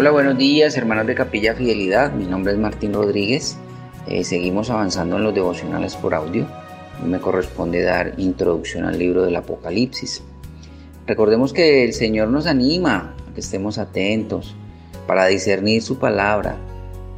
Hola, 0.00 0.12
buenos 0.12 0.38
días 0.38 0.76
hermanos 0.76 1.08
de 1.08 1.16
Capilla 1.16 1.56
Fidelidad. 1.56 2.12
Mi 2.12 2.24
nombre 2.24 2.52
es 2.52 2.58
Martín 2.60 2.94
Rodríguez. 2.94 3.56
Eh, 4.06 4.22
seguimos 4.22 4.70
avanzando 4.70 5.16
en 5.16 5.24
los 5.24 5.34
devocionales 5.34 5.96
por 5.96 6.14
audio. 6.14 6.46
me 7.04 7.18
corresponde 7.18 7.82
dar 7.82 8.14
introducción 8.16 8.84
al 8.84 8.96
libro 8.96 9.24
del 9.24 9.34
Apocalipsis. 9.34 10.22
Recordemos 11.04 11.52
que 11.52 11.84
el 11.84 11.94
Señor 11.94 12.28
nos 12.28 12.46
anima 12.46 13.16
a 13.28 13.34
que 13.34 13.40
estemos 13.40 13.76
atentos 13.76 14.54
para 15.08 15.26
discernir 15.26 15.82
su 15.82 15.98
palabra 15.98 16.54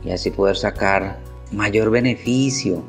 y 0.02 0.12
así 0.12 0.30
poder 0.30 0.56
sacar 0.56 1.19
mayor 1.52 1.91
beneficio 1.91 2.83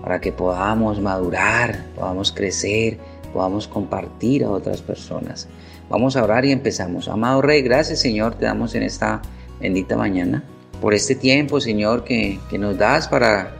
para 0.00 0.22
que 0.22 0.32
podamos 0.32 1.02
madurar, 1.02 1.84
podamos 1.94 2.32
crecer, 2.32 2.96
podamos 3.34 3.68
compartir 3.68 4.44
a 4.44 4.50
otras 4.50 4.80
personas. 4.80 5.48
Vamos 5.88 6.16
a 6.16 6.22
orar 6.22 6.44
y 6.44 6.52
empezamos. 6.52 7.08
Amado 7.08 7.40
Rey, 7.40 7.62
gracias 7.62 8.00
Señor, 8.00 8.34
te 8.34 8.44
damos 8.44 8.74
en 8.74 8.82
esta 8.82 9.22
bendita 9.60 9.96
mañana 9.96 10.44
por 10.80 10.94
este 10.94 11.14
tiempo, 11.14 11.60
Señor, 11.60 12.04
que, 12.04 12.38
que 12.50 12.58
nos 12.58 12.76
das 12.78 13.08
para 13.08 13.52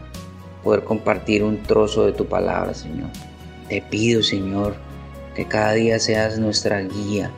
poder 0.63 0.83
compartir 0.83 1.43
un 1.43 1.61
trozo 1.63 2.05
de 2.05 2.13
tu 2.13 2.25
palabra, 2.25 2.73
Señor. 2.73 3.09
Te 3.67 3.81
pido, 3.81 4.23
Señor, 4.23 4.75
que 5.35 5.45
cada 5.45 5.73
día 5.73 5.99
seas 5.99 6.39
nuestra 6.39 6.81
guía, 6.81 7.31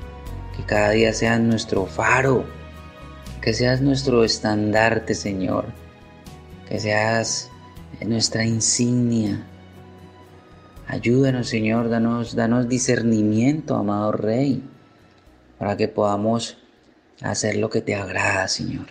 que 0.55 0.63
cada 0.63 0.91
día 0.91 1.13
seas 1.13 1.39
nuestro 1.39 1.85
faro, 1.85 2.45
que 3.41 3.53
seas 3.53 3.81
nuestro 3.81 4.23
estandarte, 4.23 5.15
Señor, 5.15 5.65
que 6.67 6.79
seas 6.79 7.49
nuestra 8.05 8.45
insignia. 8.45 9.47
Ayúdanos, 10.87 11.47
Señor, 11.47 11.89
danos, 11.89 12.35
danos 12.35 12.67
discernimiento, 12.67 13.75
amado 13.75 14.11
Rey 14.11 14.63
para 15.61 15.77
que 15.77 15.87
podamos 15.87 16.57
hacer 17.21 17.57
lo 17.57 17.69
que 17.69 17.81
te 17.81 17.93
agrada, 17.93 18.47
Señor. 18.47 18.87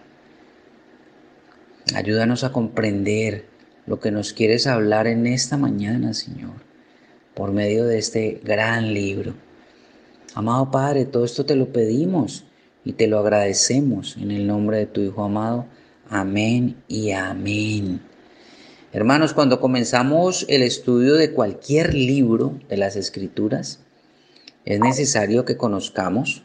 Ayúdanos 1.97 2.45
a 2.45 2.53
comprender 2.53 3.47
lo 3.86 3.98
que 3.98 4.12
nos 4.12 4.33
quieres 4.33 4.69
hablar 4.69 5.08
en 5.08 5.27
esta 5.27 5.56
mañana, 5.56 6.14
Señor, 6.14 6.53
por 7.34 7.50
medio 7.50 7.86
de 7.86 7.98
este 7.98 8.41
gran 8.45 8.95
libro. 8.95 9.34
Amado 10.36 10.70
Padre, 10.70 11.06
todo 11.06 11.25
esto 11.25 11.45
te 11.45 11.56
lo 11.56 11.72
pedimos 11.72 12.45
y 12.84 12.92
te 12.92 13.08
lo 13.08 13.19
agradecemos 13.19 14.17
en 14.17 14.30
el 14.30 14.47
nombre 14.47 14.77
de 14.77 14.86
tu 14.86 15.00
Hijo 15.00 15.25
amado. 15.25 15.67
Amén 16.08 16.77
y 16.86 17.11
amén. 17.11 18.00
Hermanos, 18.92 19.34
cuando 19.34 19.58
comenzamos 19.58 20.47
el 20.48 20.62
estudio 20.62 21.14
de 21.14 21.33
cualquier 21.33 21.95
libro 21.95 22.61
de 22.69 22.77
las 22.77 22.95
Escrituras, 22.95 23.80
es 24.64 24.78
necesario 24.78 25.45
que 25.45 25.56
conozcamos 25.56 26.45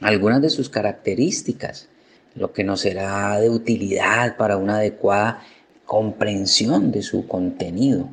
algunas 0.00 0.42
de 0.42 0.50
sus 0.50 0.68
características, 0.68 1.88
lo 2.34 2.52
que 2.52 2.64
nos 2.64 2.80
será 2.80 3.38
de 3.40 3.50
utilidad 3.50 4.36
para 4.36 4.56
una 4.56 4.76
adecuada 4.76 5.42
comprensión 5.84 6.90
de 6.90 7.02
su 7.02 7.26
contenido. 7.26 8.08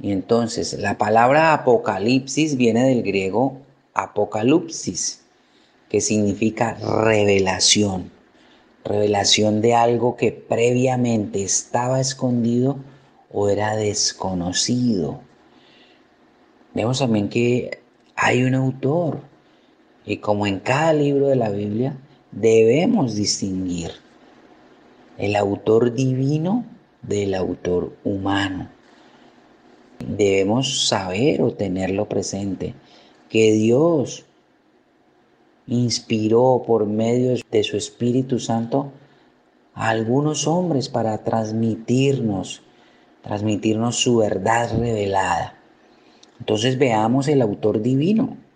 Y 0.00 0.12
entonces 0.12 0.78
la 0.78 0.98
palabra 0.98 1.52
apocalipsis 1.52 2.56
viene 2.56 2.84
del 2.84 3.02
griego 3.02 3.58
apocalipsis, 3.94 5.22
que 5.88 6.00
significa 6.00 6.74
revelación, 6.74 8.10
revelación 8.84 9.60
de 9.60 9.74
algo 9.74 10.16
que 10.16 10.30
previamente 10.32 11.42
estaba 11.42 12.00
escondido 12.00 12.78
o 13.32 13.48
era 13.48 13.76
desconocido. 13.76 15.20
Vemos 16.74 16.98
también 16.98 17.28
que 17.28 17.80
hay 18.14 18.44
un 18.44 18.54
autor, 18.54 19.20
y 20.08 20.16
como 20.16 20.46
en 20.46 20.58
cada 20.58 20.94
libro 20.94 21.26
de 21.26 21.36
la 21.36 21.50
Biblia, 21.50 21.98
debemos 22.32 23.14
distinguir 23.14 23.90
el 25.18 25.36
autor 25.36 25.92
divino 25.92 26.64
del 27.02 27.34
autor 27.34 27.94
humano. 28.04 28.70
Debemos 29.98 30.88
saber 30.88 31.42
o 31.42 31.52
tenerlo 31.52 32.08
presente 32.08 32.74
que 33.28 33.52
Dios 33.52 34.24
inspiró 35.66 36.62
por 36.66 36.86
medio 36.86 37.36
de 37.50 37.62
su 37.62 37.76
Espíritu 37.76 38.38
Santo 38.38 38.90
a 39.74 39.90
algunos 39.90 40.46
hombres 40.46 40.88
para 40.88 41.22
transmitirnos, 41.22 42.62
transmitirnos 43.20 43.96
su 43.96 44.16
verdad 44.16 44.70
revelada. 44.80 45.58
Entonces 46.40 46.78
veamos 46.78 47.28
el 47.28 47.42
autor 47.42 47.82
divino. 47.82 48.47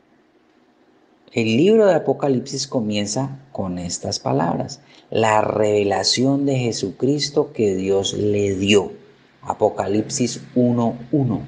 El 1.35 1.57
libro 1.57 1.87
de 1.87 1.95
Apocalipsis 1.95 2.67
comienza 2.67 3.39
con 3.53 3.79
estas 3.79 4.19
palabras, 4.19 4.83
la 5.09 5.41
revelación 5.41 6.45
de 6.45 6.59
Jesucristo 6.59 7.55
que 7.55 7.75
Dios 7.75 8.13
le 8.13 8.55
dio. 8.55 8.93
Apocalipsis 9.41 10.43
1.1. 10.55 11.41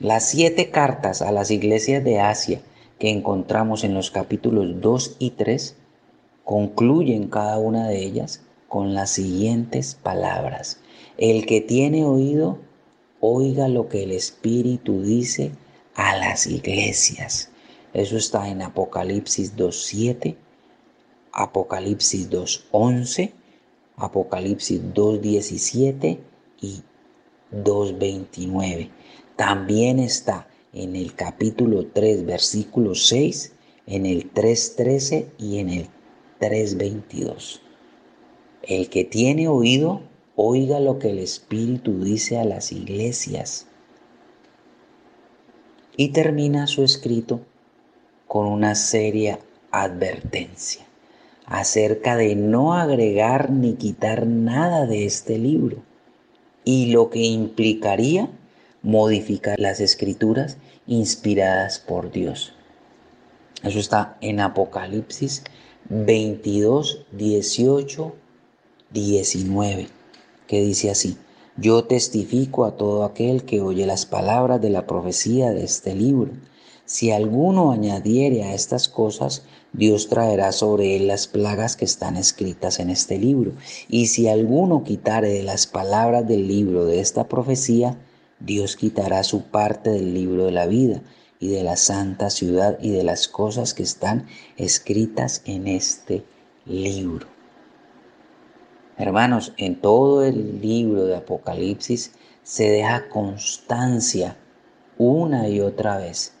Las 0.00 0.30
siete 0.30 0.70
cartas 0.70 1.20
a 1.20 1.32
las 1.32 1.50
iglesias 1.50 2.02
de 2.02 2.20
Asia 2.20 2.62
que 2.98 3.10
encontramos 3.10 3.84
en 3.84 3.92
los 3.92 4.10
capítulos 4.10 4.80
2 4.80 5.16
y 5.18 5.32
3 5.32 5.76
concluyen 6.42 7.28
cada 7.28 7.58
una 7.58 7.88
de 7.88 8.02
ellas 8.02 8.40
con 8.68 8.94
las 8.94 9.10
siguientes 9.10 9.96
palabras. 10.02 10.80
El 11.18 11.44
que 11.44 11.60
tiene 11.60 12.06
oído, 12.06 12.56
oiga 13.20 13.68
lo 13.68 13.90
que 13.90 14.04
el 14.04 14.12
Espíritu 14.12 15.02
dice 15.02 15.52
a 15.94 16.16
las 16.16 16.46
iglesias. 16.46 17.49
Eso 17.92 18.16
está 18.16 18.48
en 18.48 18.62
Apocalipsis 18.62 19.56
2.7, 19.56 20.36
Apocalipsis 21.32 22.30
2.11, 22.30 23.32
Apocalipsis 23.96 24.80
2.17 24.94 26.18
y 26.60 26.82
2.29. 27.52 28.90
También 29.36 29.98
está 29.98 30.46
en 30.72 30.94
el 30.94 31.14
capítulo 31.14 31.86
3, 31.86 32.24
versículo 32.24 32.94
6, 32.94 33.52
en 33.86 34.06
el 34.06 34.32
3.13 34.32 35.26
y 35.38 35.58
en 35.58 35.70
el 35.70 35.86
3.22. 36.40 37.60
El 38.62 38.88
que 38.88 39.04
tiene 39.04 39.48
oído, 39.48 40.02
oiga 40.36 40.78
lo 40.78 40.98
que 40.98 41.10
el 41.10 41.18
Espíritu 41.18 42.04
dice 42.04 42.38
a 42.38 42.44
las 42.44 42.70
iglesias. 42.70 43.66
Y 45.96 46.10
termina 46.10 46.66
su 46.66 46.84
escrito 46.84 47.40
con 48.30 48.46
una 48.46 48.76
seria 48.76 49.40
advertencia 49.72 50.86
acerca 51.46 52.14
de 52.14 52.36
no 52.36 52.74
agregar 52.74 53.50
ni 53.50 53.74
quitar 53.74 54.24
nada 54.24 54.86
de 54.86 55.04
este 55.04 55.36
libro 55.36 55.78
y 56.64 56.92
lo 56.92 57.10
que 57.10 57.24
implicaría 57.24 58.30
modificar 58.84 59.58
las 59.58 59.80
escrituras 59.80 60.58
inspiradas 60.86 61.80
por 61.80 62.12
Dios. 62.12 62.52
Eso 63.64 63.80
está 63.80 64.16
en 64.20 64.38
Apocalipsis 64.38 65.42
22, 65.88 67.06
18, 67.10 68.14
19, 68.92 69.88
que 70.46 70.60
dice 70.60 70.88
así, 70.92 71.18
yo 71.56 71.82
testifico 71.82 72.64
a 72.64 72.76
todo 72.76 73.02
aquel 73.02 73.42
que 73.42 73.60
oye 73.60 73.86
las 73.86 74.06
palabras 74.06 74.60
de 74.60 74.70
la 74.70 74.86
profecía 74.86 75.50
de 75.50 75.64
este 75.64 75.96
libro 75.96 76.30
si 76.90 77.12
alguno 77.12 77.70
añadiere 77.70 78.42
a 78.42 78.52
estas 78.52 78.88
cosas, 78.88 79.44
Dios 79.72 80.08
traerá 80.08 80.50
sobre 80.50 80.96
él 80.96 81.06
las 81.06 81.28
plagas 81.28 81.76
que 81.76 81.84
están 81.84 82.16
escritas 82.16 82.80
en 82.80 82.90
este 82.90 83.16
libro. 83.16 83.52
Y 83.88 84.08
si 84.08 84.26
alguno 84.26 84.82
quitare 84.82 85.28
de 85.28 85.44
las 85.44 85.68
palabras 85.68 86.26
del 86.26 86.48
libro 86.48 86.86
de 86.86 86.98
esta 86.98 87.28
profecía, 87.28 87.96
Dios 88.40 88.74
quitará 88.74 89.22
su 89.22 89.42
parte 89.42 89.90
del 89.90 90.14
libro 90.14 90.46
de 90.46 90.50
la 90.50 90.66
vida 90.66 91.00
y 91.38 91.46
de 91.50 91.62
la 91.62 91.76
santa 91.76 92.28
ciudad 92.28 92.76
y 92.82 92.90
de 92.90 93.04
las 93.04 93.28
cosas 93.28 93.72
que 93.72 93.84
están 93.84 94.26
escritas 94.56 95.42
en 95.44 95.68
este 95.68 96.24
libro. 96.66 97.28
Hermanos, 98.98 99.52
en 99.58 99.80
todo 99.80 100.24
el 100.24 100.60
libro 100.60 101.04
de 101.04 101.14
Apocalipsis 101.14 102.10
se 102.42 102.68
deja 102.68 103.08
constancia 103.08 104.36
una 104.98 105.48
y 105.48 105.60
otra 105.60 105.96
vez 105.96 106.32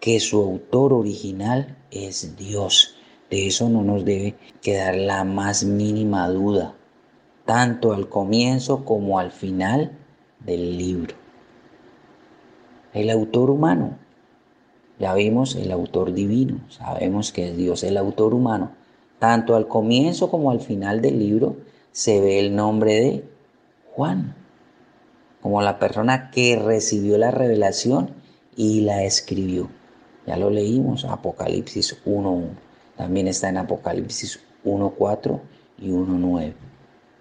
que 0.00 0.18
su 0.18 0.40
autor 0.40 0.92
original 0.94 1.76
es 1.90 2.36
Dios. 2.36 2.96
De 3.30 3.46
eso 3.46 3.68
no 3.68 3.82
nos 3.82 4.04
debe 4.04 4.34
quedar 4.60 4.96
la 4.96 5.24
más 5.24 5.62
mínima 5.62 6.28
duda, 6.28 6.74
tanto 7.44 7.92
al 7.92 8.08
comienzo 8.08 8.84
como 8.84 9.18
al 9.18 9.30
final 9.30 9.92
del 10.40 10.78
libro. 10.78 11.14
El 12.92 13.10
autor 13.10 13.50
humano, 13.50 13.98
ya 14.98 15.14
vimos 15.14 15.54
el 15.54 15.70
autor 15.70 16.12
divino, 16.12 16.60
sabemos 16.68 17.30
que 17.30 17.50
es 17.50 17.56
Dios 17.56 17.84
el 17.84 17.96
autor 17.96 18.34
humano. 18.34 18.72
Tanto 19.20 19.54
al 19.54 19.68
comienzo 19.68 20.30
como 20.30 20.50
al 20.50 20.60
final 20.60 21.02
del 21.02 21.18
libro 21.18 21.58
se 21.92 22.20
ve 22.20 22.40
el 22.40 22.56
nombre 22.56 22.94
de 22.94 23.24
Juan, 23.92 24.34
como 25.42 25.60
la 25.62 25.78
persona 25.78 26.30
que 26.30 26.56
recibió 26.56 27.18
la 27.18 27.30
revelación 27.30 28.14
y 28.56 28.80
la 28.80 29.04
escribió. 29.04 29.68
Ya 30.26 30.36
lo 30.36 30.50
leímos, 30.50 31.04
Apocalipsis 31.04 31.96
1.1. 32.04 32.48
también 32.96 33.28
está 33.28 33.48
en 33.48 33.56
Apocalipsis 33.58 34.40
1.4 34.64 35.40
y 35.78 35.88
1.9 35.90 36.52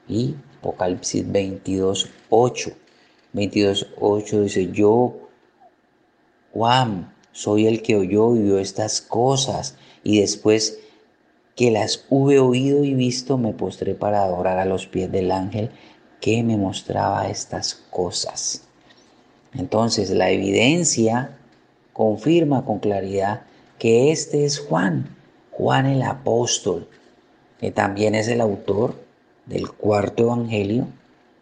y 0.08 0.36
Apocalipsis 0.60 1.26
22.8. 1.26 2.74
22.8 3.34 4.42
dice, 4.42 4.72
yo, 4.72 5.30
Juan, 6.52 7.14
soy 7.32 7.68
el 7.68 7.82
que 7.82 7.96
oyó 7.96 8.36
y 8.36 8.40
vio 8.40 8.58
estas 8.58 9.02
cosas 9.02 9.78
y 10.04 10.20
después 10.20 10.80
que 11.56 11.72
las 11.72 12.06
hube 12.10 12.40
oído 12.40 12.84
y 12.84 12.94
visto, 12.94 13.38
me 13.38 13.54
postré 13.54 13.94
para 13.94 14.24
adorar 14.24 14.58
a 14.60 14.66
los 14.66 14.88
pies 14.88 15.12
del 15.12 15.32
ángel 15.32 15.70
que 16.20 16.44
me 16.44 16.58
mostraba 16.58 17.30
estas 17.30 17.76
cosas. 17.90 18.64
Entonces 19.54 20.10
la 20.10 20.32
evidencia 20.32 21.39
confirma 22.00 22.64
con 22.64 22.80
claridad 22.80 23.42
que 23.78 24.14
este 24.14 24.46
es 24.46 24.58
Juan, 24.58 25.18
Juan 25.52 25.86
el 25.86 26.02
apóstol, 26.04 26.88
que 27.60 27.72
también 27.72 28.16
es 28.16 28.30
el 28.30 28.40
autor 28.40 28.96
del 29.46 29.70
cuarto 29.70 30.24
evangelio 30.24 30.88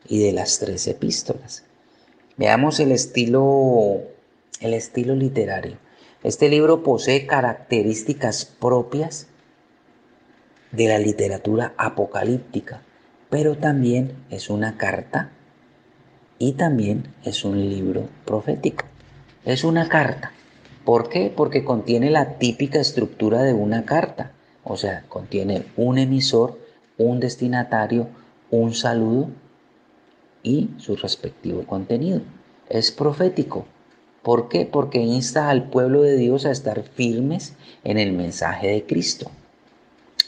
y 0.08 0.18
de 0.18 0.32
las 0.32 0.58
tres 0.58 0.88
epístolas. 0.88 1.64
Veamos 2.38 2.80
el 2.80 2.92
estilo, 2.92 4.02
el 4.60 4.74
estilo 4.74 5.14
literario. 5.14 5.78
Este 6.24 6.50
libro 6.50 6.82
posee 6.82 7.28
características 7.28 8.46
propias 8.46 9.28
de 10.72 10.88
la 10.88 10.98
literatura 10.98 11.76
apocalíptica, 11.78 12.82
pero 13.30 13.58
también 13.58 14.26
es 14.32 14.50
una 14.50 14.76
carta 14.76 15.30
y 16.40 16.54
también 16.54 17.14
es 17.24 17.46
un 17.46 17.70
libro 17.70 18.10
profético. 18.26 18.86
Es 19.46 19.64
una 19.64 19.88
carta. 19.88 20.32
¿Por 20.88 21.10
qué? 21.10 21.30
Porque 21.36 21.66
contiene 21.66 22.10
la 22.10 22.38
típica 22.38 22.80
estructura 22.80 23.44
de 23.44 23.54
una 23.54 23.84
carta. 23.84 24.32
O 24.64 24.78
sea, 24.78 25.04
contiene 25.10 25.66
un 25.76 25.98
emisor, 25.98 26.58
un 26.98 27.20
destinatario, 27.20 28.08
un 28.52 28.74
saludo 28.74 29.28
y 30.44 30.70
su 30.78 30.96
respectivo 30.96 31.66
contenido. 31.66 32.22
Es 32.70 32.92
profético. 32.92 33.66
¿Por 34.24 34.48
qué? 34.48 34.66
Porque 34.66 35.00
insta 35.00 35.50
al 35.50 35.68
pueblo 35.68 36.04
de 36.04 36.16
Dios 36.16 36.46
a 36.46 36.52
estar 36.52 36.82
firmes 36.84 37.58
en 37.84 37.98
el 37.98 38.14
mensaje 38.14 38.68
de 38.68 38.86
Cristo. 38.86 39.30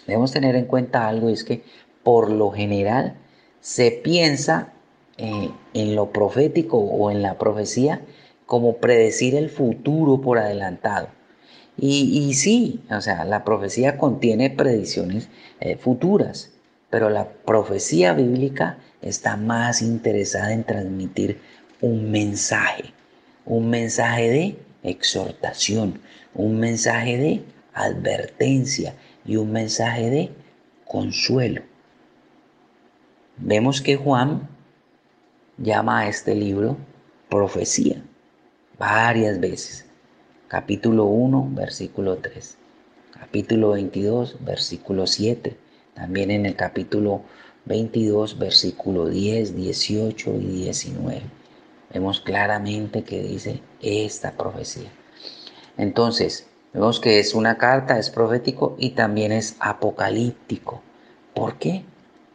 Debemos 0.08 0.34
tener 0.34 0.58
en 0.58 0.66
cuenta 0.66 1.08
algo, 1.08 1.30
es 1.30 1.46
que 1.46 1.64
por 2.04 2.30
lo 2.30 2.52
general 2.52 3.16
se 3.62 3.92
piensa 3.92 4.74
eh, 5.18 5.52
en 5.74 5.96
lo 5.96 6.12
profético 6.12 6.80
o 6.80 7.12
en 7.12 7.22
la 7.22 7.38
profecía 7.38 8.02
como 8.50 8.78
predecir 8.78 9.36
el 9.36 9.52
futuro 9.52 10.22
por 10.22 10.40
adelantado. 10.40 11.10
Y, 11.78 12.34
sí, 12.34 12.82
o 12.90 13.00
sea, 13.00 13.24
la 13.24 13.44
profecía 13.44 13.96
contiene 13.96 14.50
predicciones 14.50 15.30
eh, 15.60 15.78
futuras, 15.78 16.50
pero 16.90 17.12
la 17.12 17.30
profecía 17.30 18.14
bíblica 18.14 18.80
está 19.04 19.38
más 19.38 19.84
interesada 19.84 20.52
en 20.52 20.64
transmitir 20.64 21.40
un 21.80 22.10
mensaje, 22.10 22.86
un 23.46 23.70
mensaje 23.70 24.30
de 24.30 24.58
exhortación, 24.82 26.02
un 26.34 26.60
mensaje 26.60 27.18
de 27.18 27.44
advertencia 27.76 28.96
y 29.26 29.36
un 29.36 29.52
mensaje 29.52 30.10
de 30.10 30.32
consuelo. 30.86 31.62
Vemos 33.38 33.80
que 33.80 33.96
Juan 33.96 34.50
llama 35.60 36.00
a 36.00 36.10
este 36.10 36.34
libro 36.34 36.78
profecía 37.30 38.02
varias 38.80 39.42
veces. 39.42 39.86
Capítulo 40.48 41.04
1, 41.04 41.50
versículo 41.52 42.18
3. 42.18 42.58
Capítulo 43.12 43.72
22, 43.72 44.38
versículo 44.40 45.06
7. 45.06 45.58
También 45.94 46.32
en 46.32 46.46
el 46.46 46.56
capítulo 46.56 47.24
22, 47.66 48.40
versículo 48.40 49.08
10, 49.08 49.56
18 49.56 50.34
y 50.36 50.46
19. 50.64 51.22
Vemos 51.94 52.22
claramente 52.22 53.04
que 53.04 53.22
dice 53.22 53.62
esta 53.82 54.32
profecía. 54.32 54.90
Entonces, 55.78 56.48
vemos 56.74 57.02
que 57.02 57.20
es 57.20 57.34
una 57.34 57.58
carta, 57.58 58.00
es 58.00 58.10
profético 58.10 58.78
y 58.80 58.92
también 58.92 59.34
es 59.34 59.58
apocalíptico. 59.60 60.82
¿Por 61.34 61.58
qué? 61.58 61.84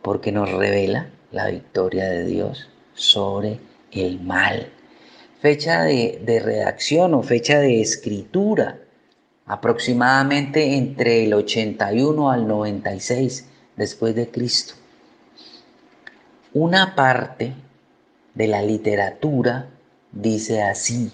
Porque 0.02 0.30
nos 0.30 0.52
revela 0.52 1.08
la 1.32 1.48
victoria 1.48 2.04
de 2.04 2.26
Dios 2.26 2.68
sobre 2.92 3.60
el 3.92 4.20
mal. 4.20 4.70
Fecha 5.44 5.82
de, 5.82 6.40
redacción 6.42 7.12
o 7.12 7.22
fecha 7.22 7.58
de 7.58 7.82
escritura, 7.82 8.78
aproximadamente 9.44 10.78
entre 10.78 11.22
el 11.24 11.34
81 11.34 12.30
al 12.30 12.48
96 12.48 13.46
después 13.76 14.14
de 14.14 14.30
Cristo. 14.30 14.72
Una 16.54 16.94
parte 16.94 17.52
de 18.32 18.48
la 18.48 18.62
literatura 18.62 19.68
dice 20.12 20.62
así. 20.62 21.12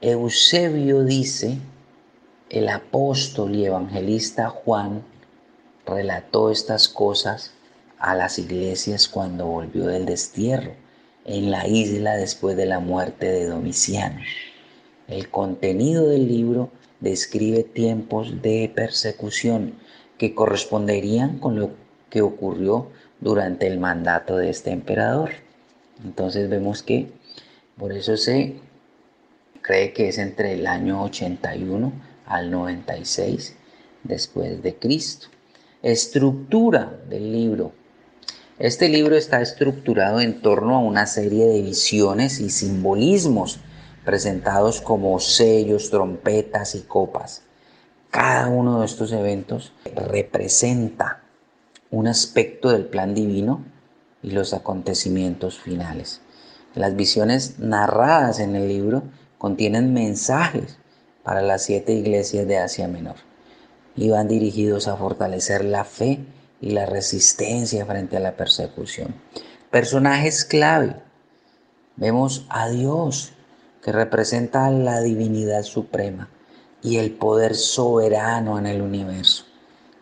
Eusebio 0.00 1.04
dice, 1.04 1.58
el 2.48 2.70
apóstol 2.70 3.54
y 3.56 3.66
evangelista 3.66 4.48
Juan 4.48 5.04
relató 5.84 6.50
estas 6.50 6.88
cosas 6.88 7.52
a 7.98 8.14
las 8.14 8.38
iglesias 8.38 9.06
cuando 9.06 9.44
volvió 9.44 9.88
del 9.88 10.06
destierro 10.06 10.85
en 11.26 11.50
la 11.50 11.66
isla 11.66 12.16
después 12.16 12.56
de 12.56 12.66
la 12.66 12.80
muerte 12.80 13.26
de 13.26 13.46
Domiciano. 13.46 14.20
El 15.08 15.28
contenido 15.28 16.08
del 16.08 16.28
libro 16.28 16.70
describe 17.00 17.64
tiempos 17.64 18.42
de 18.42 18.70
persecución 18.74 19.74
que 20.18 20.34
corresponderían 20.34 21.38
con 21.38 21.58
lo 21.58 21.70
que 22.10 22.22
ocurrió 22.22 22.88
durante 23.20 23.66
el 23.66 23.78
mandato 23.78 24.36
de 24.36 24.50
este 24.50 24.70
emperador. 24.70 25.30
Entonces 26.04 26.48
vemos 26.48 26.82
que 26.82 27.08
por 27.76 27.92
eso 27.92 28.16
se 28.16 28.56
cree 29.62 29.92
que 29.92 30.08
es 30.08 30.18
entre 30.18 30.52
el 30.52 30.66
año 30.66 31.02
81 31.02 31.92
al 32.26 32.50
96 32.50 33.56
después 34.04 34.62
de 34.62 34.76
Cristo. 34.76 35.28
Estructura 35.82 36.98
del 37.08 37.32
libro 37.32 37.72
este 38.58 38.88
libro 38.88 39.16
está 39.16 39.42
estructurado 39.42 40.20
en 40.20 40.40
torno 40.40 40.76
a 40.76 40.78
una 40.78 41.06
serie 41.06 41.46
de 41.46 41.60
visiones 41.60 42.40
y 42.40 42.48
simbolismos 42.48 43.60
presentados 44.04 44.80
como 44.80 45.20
sellos, 45.20 45.90
trompetas 45.90 46.74
y 46.74 46.80
copas. 46.80 47.42
Cada 48.10 48.48
uno 48.48 48.80
de 48.80 48.86
estos 48.86 49.12
eventos 49.12 49.72
representa 49.94 51.22
un 51.90 52.06
aspecto 52.08 52.70
del 52.70 52.86
plan 52.86 53.14
divino 53.14 53.62
y 54.22 54.30
los 54.30 54.54
acontecimientos 54.54 55.58
finales. 55.58 56.22
Las 56.74 56.96
visiones 56.96 57.58
narradas 57.58 58.38
en 58.38 58.56
el 58.56 58.68
libro 58.68 59.02
contienen 59.36 59.92
mensajes 59.92 60.78
para 61.22 61.42
las 61.42 61.62
siete 61.62 61.92
iglesias 61.92 62.46
de 62.46 62.56
Asia 62.56 62.88
Menor 62.88 63.16
y 63.96 64.08
van 64.08 64.28
dirigidos 64.28 64.88
a 64.88 64.96
fortalecer 64.96 65.62
la 65.62 65.84
fe 65.84 66.20
y 66.60 66.70
la 66.70 66.86
resistencia 66.86 67.84
frente 67.86 68.16
a 68.16 68.20
la 68.20 68.36
persecución. 68.36 69.14
Personajes 69.70 70.44
clave. 70.44 70.96
Vemos 71.96 72.46
a 72.48 72.68
Dios, 72.68 73.32
que 73.82 73.92
representa 73.92 74.70
la 74.70 75.00
divinidad 75.00 75.62
suprema 75.62 76.28
y 76.82 76.96
el 76.96 77.12
poder 77.12 77.54
soberano 77.54 78.58
en 78.58 78.66
el 78.66 78.82
universo. 78.82 79.44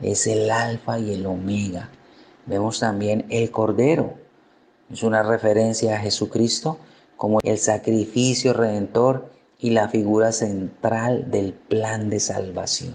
Es 0.01 0.27
el 0.27 0.51
alfa 0.51 0.99
y 0.99 1.13
el 1.13 1.27
omega. 1.27 1.91
Vemos 2.47 2.81
también 2.81 3.27
el 3.31 3.51
Cordero. 3.51 4.15
Es 4.91 5.03
una 5.03 5.23
referencia 5.23 5.97
a 5.97 6.01
Jesucristo 6.01 6.79
como 7.17 7.41
el 7.43 7.59
sacrificio 7.59 8.53
redentor 8.53 9.31
y 9.59 9.71
la 9.71 9.89
figura 9.89 10.33
central 10.33 11.31
del 11.31 11.53
plan 11.55 12.11
de 12.11 12.21
salvación. 12.21 12.95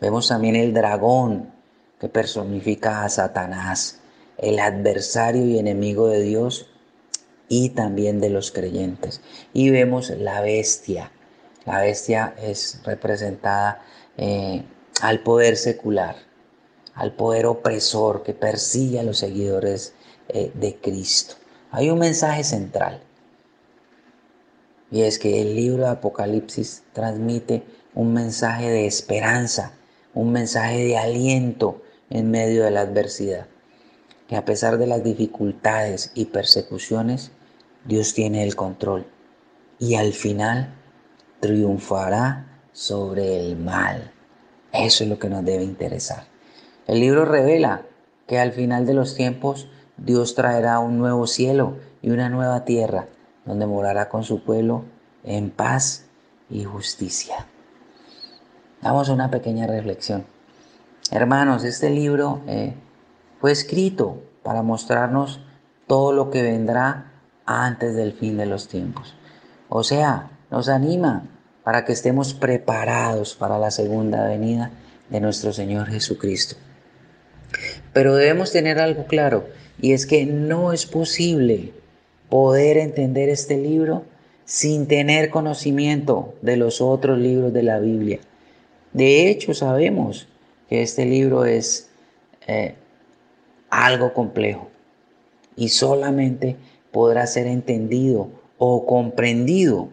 Vemos 0.00 0.28
también 0.28 0.56
el 0.56 0.72
dragón, 0.72 1.52
que 2.00 2.08
personifica 2.08 3.04
a 3.04 3.08
Satanás, 3.10 4.00
el 4.38 4.58
adversario 4.58 5.44
y 5.44 5.58
enemigo 5.58 6.08
de 6.08 6.22
Dios 6.22 6.66
y 7.48 7.70
también 7.70 8.20
de 8.20 8.30
los 8.30 8.50
creyentes. 8.50 9.20
Y 9.52 9.70
vemos 9.70 10.08
la 10.10 10.40
bestia. 10.40 11.12
La 11.66 11.80
bestia 11.80 12.34
es 12.40 12.80
representada 12.84 13.82
eh, 14.16 14.64
al 15.02 15.20
poder 15.20 15.56
secular, 15.56 16.16
al 16.94 17.12
poder 17.12 17.44
opresor 17.46 18.22
que 18.22 18.32
persigue 18.32 18.98
a 18.98 19.02
los 19.02 19.18
seguidores 19.18 19.92
eh, 20.28 20.50
de 20.54 20.76
Cristo. 20.76 21.34
Hay 21.70 21.90
un 21.90 21.98
mensaje 21.98 22.44
central. 22.44 23.02
Y 24.90 25.02
es 25.02 25.18
que 25.18 25.42
el 25.42 25.54
libro 25.54 25.84
de 25.84 25.90
Apocalipsis 25.90 26.82
transmite 26.92 27.62
un 27.94 28.12
mensaje 28.12 28.70
de 28.70 28.86
esperanza, 28.86 29.72
un 30.14 30.32
mensaje 30.32 30.84
de 30.84 30.96
aliento, 30.96 31.82
en 32.10 32.30
medio 32.30 32.64
de 32.64 32.70
la 32.70 32.82
adversidad, 32.82 33.46
que 34.28 34.36
a 34.36 34.44
pesar 34.44 34.78
de 34.78 34.86
las 34.86 35.02
dificultades 35.02 36.12
y 36.14 36.26
persecuciones, 36.26 37.32
Dios 37.84 38.12
tiene 38.14 38.44
el 38.44 38.56
control 38.56 39.06
y 39.78 39.94
al 39.94 40.12
final 40.12 40.74
triunfará 41.40 42.62
sobre 42.72 43.40
el 43.40 43.56
mal. 43.56 44.12
Eso 44.72 45.04
es 45.04 45.10
lo 45.10 45.18
que 45.18 45.30
nos 45.30 45.44
debe 45.44 45.64
interesar. 45.64 46.24
El 46.86 47.00
libro 47.00 47.24
revela 47.24 47.86
que 48.26 48.38
al 48.38 48.52
final 48.52 48.86
de 48.86 48.94
los 48.94 49.14
tiempos 49.14 49.68
Dios 49.96 50.34
traerá 50.34 50.78
un 50.78 50.98
nuevo 50.98 51.26
cielo 51.26 51.76
y 52.02 52.10
una 52.10 52.28
nueva 52.28 52.64
tierra 52.64 53.08
donde 53.44 53.66
morará 53.66 54.08
con 54.08 54.22
su 54.22 54.42
pueblo 54.44 54.84
en 55.24 55.50
paz 55.50 56.06
y 56.48 56.64
justicia. 56.64 57.46
Damos 58.82 59.08
una 59.08 59.30
pequeña 59.30 59.66
reflexión. 59.66 60.24
Hermanos, 61.12 61.64
este 61.64 61.90
libro 61.90 62.40
eh, 62.46 62.74
fue 63.40 63.50
escrito 63.50 64.22
para 64.44 64.62
mostrarnos 64.62 65.40
todo 65.88 66.12
lo 66.12 66.30
que 66.30 66.42
vendrá 66.42 67.10
antes 67.46 67.96
del 67.96 68.12
fin 68.12 68.36
de 68.36 68.46
los 68.46 68.68
tiempos. 68.68 69.16
O 69.68 69.82
sea, 69.82 70.30
nos 70.52 70.68
anima 70.68 71.26
para 71.64 71.84
que 71.84 71.92
estemos 71.92 72.32
preparados 72.32 73.34
para 73.34 73.58
la 73.58 73.72
segunda 73.72 74.28
venida 74.28 74.70
de 75.08 75.20
nuestro 75.20 75.52
Señor 75.52 75.88
Jesucristo. 75.88 76.54
Pero 77.92 78.14
debemos 78.14 78.52
tener 78.52 78.78
algo 78.78 79.06
claro, 79.06 79.48
y 79.80 79.94
es 79.94 80.06
que 80.06 80.26
no 80.26 80.72
es 80.72 80.86
posible 80.86 81.72
poder 82.28 82.76
entender 82.76 83.28
este 83.28 83.58
libro 83.58 84.04
sin 84.44 84.86
tener 84.86 85.30
conocimiento 85.30 86.34
de 86.40 86.56
los 86.56 86.80
otros 86.80 87.18
libros 87.18 87.52
de 87.52 87.64
la 87.64 87.80
Biblia. 87.80 88.20
De 88.92 89.28
hecho, 89.28 89.54
sabemos 89.54 90.28
que 90.70 90.80
este 90.80 91.04
libro 91.04 91.44
es 91.44 91.90
eh, 92.46 92.76
algo 93.68 94.14
complejo 94.14 94.70
y 95.56 95.68
solamente 95.68 96.56
podrá 96.92 97.26
ser 97.26 97.46
entendido 97.46 98.30
o 98.56 98.86
comprendido 98.86 99.90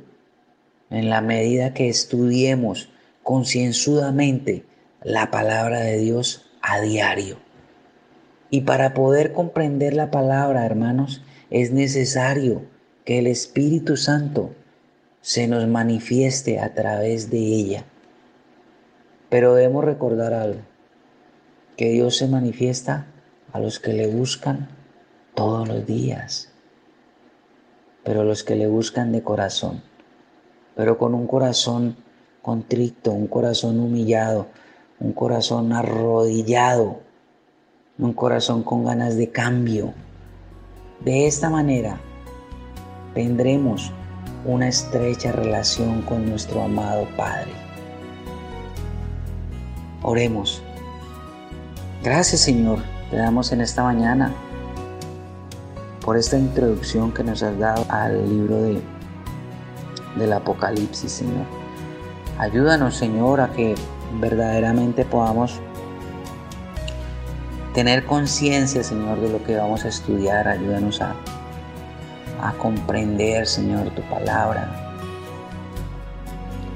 en 0.90 1.10
la 1.10 1.20
medida 1.20 1.74
que 1.74 1.90
estudiemos 1.90 2.90
concienzudamente 3.24 4.64
la 5.04 5.32
palabra 5.32 5.82
de 5.82 5.98
Dios 5.98 6.50
a 6.62 6.80
diario. 6.80 7.38
Y 8.50 8.62
para 8.62 8.94
poder 8.94 9.34
comprender 9.34 9.94
la 9.94 10.12
palabra, 10.12 10.66
hermanos, 10.66 11.22
es 11.50 11.72
necesario 11.72 12.62
que 13.04 13.20
el 13.20 13.28
Espíritu 13.28 13.98
Santo 13.98 14.54
se 15.22 15.48
nos 15.48 15.68
manifieste 15.68 16.60
a 16.60 16.74
través 16.74 17.30
de 17.30 17.40
ella. 17.40 17.86
Pero 19.30 19.56
debemos 19.56 19.84
recordar 19.84 20.34
algo, 20.34 20.62
que 21.78 21.90
Dios 21.90 22.18
se 22.18 22.28
manifiesta 22.28 23.08
a 23.54 23.60
los 23.60 23.80
que 23.80 23.94
le 23.94 24.08
buscan 24.08 24.68
todos 25.34 25.68
los 25.68 25.86
días, 25.86 26.52
pero 28.04 28.24
los 28.26 28.44
que 28.44 28.56
le 28.56 28.68
buscan 28.68 29.14
de 29.14 29.24
corazón, 29.24 29.82
pero 30.76 30.98
con 30.98 31.14
un 31.14 31.28
corazón 31.28 31.96
contrito, 32.42 33.12
un 33.12 33.28
corazón 33.28 33.80
humillado, 33.80 34.48
un 35.00 35.14
corazón 35.14 35.72
arrodillado 35.72 37.08
un 38.00 38.14
corazón 38.14 38.64
con 38.64 38.86
ganas 38.86 39.16
de 39.18 39.30
cambio. 39.30 39.94
De 41.04 41.28
esta 41.28 41.50
manera 41.50 42.00
tendremos 43.14 43.92
una 44.46 44.68
estrecha 44.68 45.32
relación 45.32 46.04
con 46.04 46.30
nuestro 46.30 46.62
amado 46.62 47.08
Padre. 47.18 47.52
Oremos. 50.04 50.62
Gracias 52.08 52.40
Señor, 52.40 52.80
te 53.12 53.18
damos 53.18 53.52
en 53.52 53.60
esta 53.60 53.84
mañana 53.84 54.34
por 56.00 56.16
esta 56.16 56.38
introducción 56.38 57.12
que 57.12 57.22
nos 57.22 57.44
has 57.44 57.60
dado 57.60 57.86
al 57.90 58.30
libro 58.30 58.62
de, 58.62 58.82
del 60.16 60.32
Apocalipsis, 60.32 61.12
Señor. 61.12 61.44
Ayúdanos, 62.40 62.96
Señor, 62.96 63.42
a 63.42 63.52
que 63.52 63.76
verdaderamente 64.22 65.04
podamos 65.04 65.60
tener 67.74 68.06
conciencia, 68.06 68.86
Señor, 68.86 69.20
de 69.20 69.30
lo 69.30 69.44
que 69.44 69.58
vamos 69.58 69.84
a 69.84 69.90
estudiar. 69.90 70.48
Ayúdanos 70.48 71.02
a, 71.02 71.14
a 72.42 72.54
comprender, 72.54 73.46
Señor, 73.48 73.90
tu 73.90 74.02
palabra. 74.04 74.96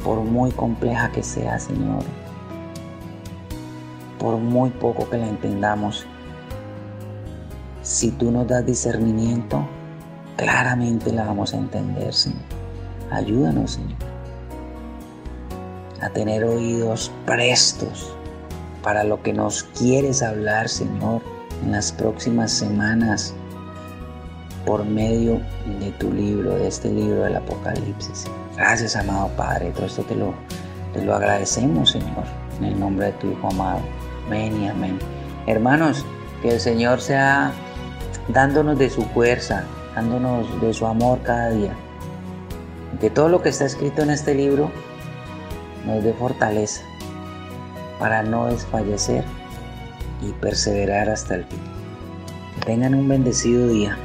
Por 0.03 0.19
muy 0.19 0.51
compleja 0.51 1.09
que 1.09 1.23
sea, 1.23 1.57
Señor. 1.57 2.03
Por 4.21 4.37
muy 4.37 4.69
poco 4.69 5.09
que 5.09 5.17
la 5.17 5.27
entendamos. 5.27 6.05
Si 7.81 8.11
tú 8.11 8.29
nos 8.29 8.47
das 8.47 8.63
discernimiento, 8.63 9.65
claramente 10.37 11.11
la 11.11 11.25
vamos 11.25 11.55
a 11.55 11.57
entender, 11.57 12.13
Señor. 12.13 12.39
Ayúdanos, 13.09 13.71
Señor. 13.71 13.97
A 16.01 16.09
tener 16.09 16.43
oídos 16.43 17.11
prestos 17.25 18.15
para 18.83 19.03
lo 19.03 19.21
que 19.23 19.33
nos 19.33 19.63
quieres 19.63 20.21
hablar, 20.21 20.69
Señor, 20.69 21.23
en 21.63 21.71
las 21.71 21.91
próximas 21.91 22.51
semanas 22.51 23.33
por 24.65 24.85
medio 24.85 25.41
de 25.79 25.91
tu 25.99 26.11
libro, 26.11 26.55
de 26.55 26.67
este 26.67 26.91
libro 26.91 27.23
del 27.23 27.35
Apocalipsis. 27.35 28.25
Gracias, 28.55 28.95
amado 28.95 29.29
Padre. 29.35 29.71
Todo 29.71 29.85
esto 29.85 30.03
te 30.03 30.15
lo, 30.15 30.33
te 30.93 31.03
lo 31.03 31.15
agradecemos, 31.15 31.91
Señor, 31.91 32.23
en 32.59 32.65
el 32.65 32.79
nombre 32.79 33.07
de 33.07 33.11
tu 33.13 33.31
Hijo 33.31 33.47
amado. 33.47 33.81
Amén 34.31 34.61
y 34.61 34.67
amén. 34.69 34.97
Hermanos, 35.45 36.05
que 36.41 36.51
el 36.51 36.61
Señor 36.61 37.01
sea 37.01 37.51
dándonos 38.29 38.79
de 38.79 38.89
su 38.89 39.01
fuerza, 39.01 39.65
dándonos 39.93 40.61
de 40.61 40.73
su 40.73 40.87
amor 40.87 41.19
cada 41.21 41.49
día. 41.49 41.73
Que 43.01 43.09
todo 43.09 43.27
lo 43.27 43.41
que 43.41 43.49
está 43.49 43.65
escrito 43.65 44.03
en 44.03 44.09
este 44.09 44.33
libro 44.33 44.71
nos 45.85 46.01
dé 46.01 46.13
fortaleza 46.13 46.81
para 47.99 48.23
no 48.23 48.45
desfallecer 48.45 49.25
y 50.21 50.31
perseverar 50.31 51.09
hasta 51.09 51.35
el 51.35 51.43
fin. 51.43 51.59
tengan 52.65 52.95
un 52.95 53.09
bendecido 53.09 53.67
día. 53.67 53.97